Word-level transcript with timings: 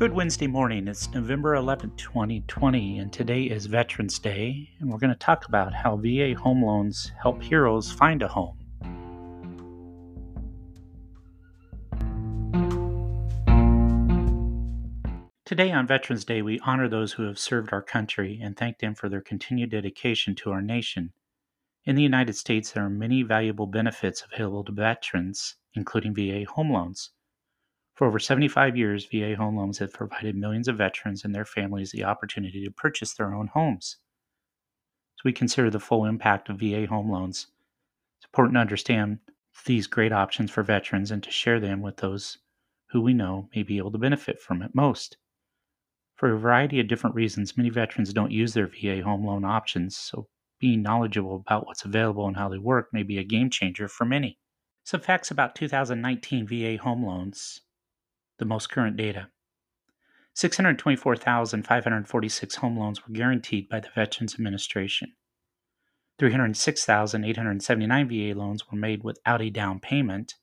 Good 0.00 0.14
Wednesday 0.14 0.46
morning. 0.46 0.88
It's 0.88 1.12
November 1.12 1.56
11, 1.56 1.92
2020, 1.98 3.00
and 3.00 3.12
today 3.12 3.42
is 3.42 3.66
Veterans 3.66 4.18
Day, 4.18 4.70
and 4.80 4.90
we're 4.90 4.96
going 4.96 5.12
to 5.12 5.18
talk 5.18 5.46
about 5.46 5.74
how 5.74 5.98
VA 5.98 6.32
home 6.32 6.64
loans 6.64 7.12
help 7.22 7.42
heroes 7.42 7.92
find 7.92 8.22
a 8.22 8.28
home. 8.28 8.56
Today 15.44 15.70
on 15.70 15.86
Veterans 15.86 16.24
Day, 16.24 16.40
we 16.40 16.58
honor 16.60 16.88
those 16.88 17.12
who 17.12 17.24
have 17.24 17.38
served 17.38 17.70
our 17.74 17.82
country 17.82 18.40
and 18.42 18.56
thank 18.56 18.78
them 18.78 18.94
for 18.94 19.10
their 19.10 19.20
continued 19.20 19.68
dedication 19.68 20.34
to 20.36 20.50
our 20.50 20.62
nation. 20.62 21.12
In 21.84 21.94
the 21.94 22.02
United 22.02 22.36
States, 22.36 22.72
there 22.72 22.86
are 22.86 22.88
many 22.88 23.22
valuable 23.22 23.66
benefits 23.66 24.24
available 24.32 24.64
to 24.64 24.72
veterans, 24.72 25.56
including 25.74 26.14
VA 26.14 26.46
home 26.50 26.72
loans. 26.72 27.10
For 27.94 28.06
over 28.06 28.18
75 28.18 28.76
years, 28.78 29.06
VA 29.06 29.36
Home 29.36 29.56
Loans 29.56 29.78
have 29.78 29.92
provided 29.92 30.34
millions 30.34 30.68
of 30.68 30.78
veterans 30.78 31.22
and 31.24 31.34
their 31.34 31.44
families 31.44 31.90
the 31.90 32.04
opportunity 32.04 32.64
to 32.64 32.70
purchase 32.70 33.12
their 33.12 33.34
own 33.34 33.48
homes. 33.48 33.98
As 35.18 35.24
we 35.24 35.34
consider 35.34 35.68
the 35.68 35.80
full 35.80 36.06
impact 36.06 36.48
of 36.48 36.60
VA 36.60 36.86
Home 36.86 37.10
Loans, 37.10 37.48
it's 38.16 38.24
important 38.26 38.54
to 38.54 38.60
understand 38.60 39.18
these 39.66 39.86
great 39.86 40.12
options 40.12 40.50
for 40.50 40.62
veterans 40.62 41.10
and 41.10 41.22
to 41.22 41.30
share 41.30 41.60
them 41.60 41.82
with 41.82 41.98
those 41.98 42.38
who 42.90 43.02
we 43.02 43.12
know 43.12 43.50
may 43.54 43.62
be 43.62 43.76
able 43.76 43.92
to 43.92 43.98
benefit 43.98 44.40
from 44.40 44.62
it 44.62 44.74
most. 44.74 45.18
For 46.14 46.32
a 46.32 46.38
variety 46.38 46.80
of 46.80 46.88
different 46.88 47.16
reasons, 47.16 47.56
many 47.56 47.68
veterans 47.68 48.14
don't 48.14 48.32
use 48.32 48.54
their 48.54 48.66
VA 48.66 49.02
home 49.02 49.26
loan 49.26 49.44
options, 49.44 49.96
so 49.96 50.28
being 50.58 50.82
knowledgeable 50.82 51.36
about 51.36 51.66
what's 51.66 51.84
available 51.84 52.26
and 52.26 52.36
how 52.36 52.48
they 52.48 52.58
work 52.58 52.88
may 52.92 53.02
be 53.02 53.18
a 53.18 53.24
game 53.24 53.50
changer 53.50 53.88
for 53.88 54.06
many. 54.06 54.38
Some 54.84 55.00
facts 55.00 55.30
about 55.30 55.54
2019 55.54 56.46
VA 56.46 56.82
home 56.82 57.04
loans 57.04 57.60
the 58.40 58.44
most 58.44 58.70
current 58.70 58.96
data. 58.96 59.28
624,546 60.34 62.54
home 62.56 62.76
loans 62.76 63.06
were 63.06 63.12
guaranteed 63.12 63.68
by 63.68 63.78
the 63.78 63.90
Veterans 63.94 64.34
Administration. 64.34 65.12
306,879 66.18 68.08
VA 68.08 68.34
loans 68.38 68.68
were 68.70 68.78
made 68.78 69.04
without 69.04 69.40
a 69.40 69.50
down 69.50 69.78
payment. 69.78 70.34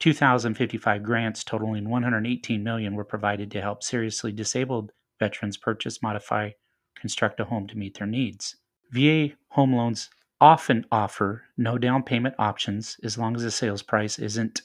2,055 0.00 1.02
grants 1.02 1.44
totaling 1.44 1.88
118 1.88 2.62
million 2.62 2.94
were 2.94 3.04
provided 3.04 3.50
to 3.50 3.60
help 3.60 3.82
seriously 3.82 4.32
disabled 4.32 4.92
veterans 5.18 5.56
purchase, 5.56 6.02
modify, 6.02 6.50
construct 6.98 7.40
a 7.40 7.44
home 7.44 7.66
to 7.68 7.78
meet 7.78 7.98
their 7.98 8.06
needs. 8.06 8.56
VA 8.90 9.28
home 9.48 9.74
loans 9.74 10.10
often 10.40 10.84
offer 10.90 11.44
no 11.56 11.78
down 11.78 12.02
payment 12.02 12.34
options 12.38 12.96
as 13.04 13.16
long 13.16 13.36
as 13.36 13.42
the 13.42 13.50
sales 13.50 13.82
price 13.82 14.18
isn't 14.18 14.62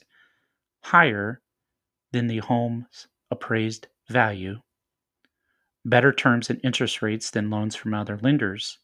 higher 0.82 1.40
than 2.12 2.26
the 2.26 2.38
home's 2.38 3.08
appraised 3.30 3.88
value, 4.08 4.60
better 5.84 6.12
terms 6.12 6.50
and 6.50 6.60
interest 6.64 7.02
rates 7.02 7.30
than 7.30 7.50
loans 7.50 7.76
from 7.76 7.94
other 7.94 8.18
lenders, 8.18 8.78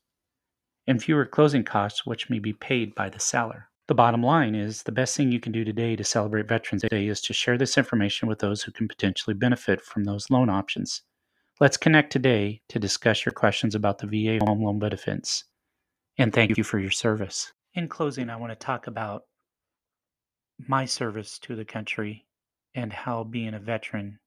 and 0.87 1.03
fewer 1.03 1.25
closing 1.25 1.65
costs 1.65 2.05
which 2.05 2.29
may 2.29 2.39
be 2.39 2.53
paid 2.53 2.95
by 2.95 3.09
the 3.09 3.21
seller. 3.21 3.69
The 3.87 3.95
bottom 3.95 4.23
line 4.23 4.55
is 4.55 4.83
the 4.83 4.93
best 4.93 5.17
thing 5.17 5.31
you 5.31 5.41
can 5.41 5.53
do 5.53 5.65
today 5.65 5.95
to 5.97 6.05
celebrate 6.05 6.49
Veterans 6.49 6.85
Day 6.91 7.07
is 7.07 7.21
to 7.23 7.35
share 7.35 7.59
this 7.59 7.77
information 7.77 8.29
with 8.29 8.39
those 8.39 8.63
who 8.63 8.73
can 8.73 8.89
potentially 8.89 9.35
benefit 9.35 9.83
from 9.83 10.05
those 10.05 10.31
loan 10.31 10.49
options. 10.49 11.03
Let's 11.61 11.77
connect 11.77 12.11
today 12.11 12.63
to 12.71 12.79
discuss 12.79 13.25
your 13.25 13.33
questions 13.33 13.75
about 13.75 13.99
the 13.99 14.07
VA 14.07 14.45
home 14.45 14.63
loan 14.63 14.79
benefits. 14.79 15.45
And 16.17 16.33
thank 16.33 16.57
you 16.57 16.65
for 16.65 16.79
your 16.79 16.91
service. 16.91 17.53
In 17.75 17.89
closing, 17.89 18.31
I 18.31 18.37
want 18.37 18.53
to 18.53 18.67
talk 18.67 18.87
about 18.87 19.25
my 20.67 20.85
service 20.85 21.39
to 21.41 21.55
the 21.55 21.65
country 21.65 22.25
and 22.75 22.93
how 22.93 23.25
being 23.25 23.55
a 23.55 23.61
veteran 23.61 24.19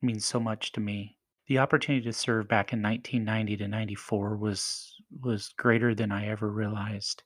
means 0.00 0.24
so 0.24 0.40
much 0.40 0.72
to 0.72 0.80
me. 0.80 1.16
The 1.46 1.58
opportunity 1.58 2.04
to 2.04 2.12
serve 2.12 2.48
back 2.48 2.72
in 2.72 2.82
1990 2.82 3.56
to 3.58 3.68
94 3.68 4.36
was 4.36 4.94
was 5.20 5.52
greater 5.58 5.94
than 5.94 6.12
I 6.12 6.28
ever 6.28 6.50
realized. 6.50 7.22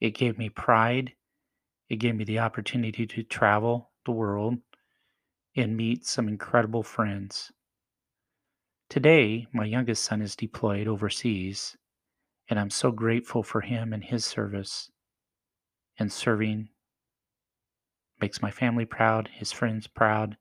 It 0.00 0.14
gave 0.14 0.38
me 0.38 0.48
pride. 0.48 1.12
It 1.88 1.96
gave 1.96 2.14
me 2.14 2.24
the 2.24 2.38
opportunity 2.38 3.06
to 3.06 3.22
travel 3.22 3.90
the 4.04 4.12
world 4.12 4.58
and 5.56 5.76
meet 5.76 6.06
some 6.06 6.28
incredible 6.28 6.82
friends. 6.82 7.52
Today, 8.88 9.46
my 9.52 9.64
youngest 9.64 10.04
son 10.04 10.22
is 10.22 10.36
deployed 10.36 10.88
overseas, 10.88 11.76
and 12.48 12.58
I'm 12.58 12.70
so 12.70 12.90
grateful 12.90 13.42
for 13.42 13.60
him 13.60 13.92
and 13.92 14.02
his 14.02 14.24
service 14.24 14.90
and 15.98 16.12
serving 16.12 16.70
makes 18.20 18.42
my 18.42 18.50
family 18.50 18.84
proud, 18.84 19.28
his 19.32 19.52
friends 19.52 19.86
proud, 19.86 20.36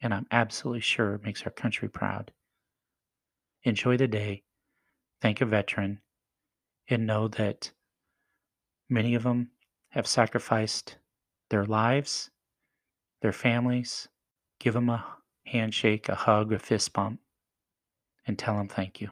and 0.00 0.12
I'm 0.12 0.26
absolutely 0.30 0.80
sure 0.80 1.20
makes 1.22 1.42
our 1.44 1.50
country 1.50 1.88
proud. 1.88 2.32
Enjoy 3.62 3.96
the 3.96 4.08
day, 4.08 4.42
thank 5.20 5.40
a 5.40 5.46
veteran, 5.46 6.00
and 6.88 7.06
know 7.06 7.28
that 7.28 7.70
many 8.88 9.14
of 9.14 9.22
them 9.22 9.50
have 9.90 10.06
sacrificed 10.06 10.96
their 11.50 11.64
lives, 11.64 12.30
their 13.20 13.32
families. 13.32 14.08
Give 14.58 14.74
them 14.74 14.88
a 14.88 15.04
handshake, 15.46 16.08
a 16.08 16.14
hug, 16.14 16.52
a 16.52 16.58
fist 16.58 16.92
bump, 16.92 17.20
and 18.26 18.38
tell 18.38 18.56
them 18.56 18.68
thank 18.68 19.00
you. 19.00 19.10